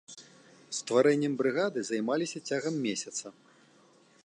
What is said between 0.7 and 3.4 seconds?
Стварэннем брыгады займаліся цягам месяца.